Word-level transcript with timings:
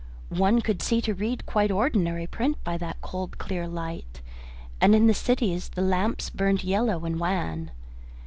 One 0.33 0.61
could 0.61 0.81
see 0.81 0.99
to 1.01 1.13
read 1.13 1.45
quite 1.45 1.69
ordinary 1.69 2.25
print 2.25 2.57
by 2.63 2.75
that 2.79 2.99
cold, 3.01 3.37
clear 3.37 3.67
light, 3.67 4.21
and 4.81 4.95
in 4.95 5.05
the 5.05 5.13
cities 5.13 5.69
the 5.69 5.83
lamps 5.83 6.31
burnt 6.31 6.63
yellow 6.63 7.05
and 7.05 7.19
wan. 7.19 7.69